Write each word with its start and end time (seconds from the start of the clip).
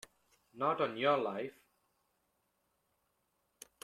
Not 0.55 0.81
on 0.81 0.97
your 0.97 1.15
life! 1.19 1.53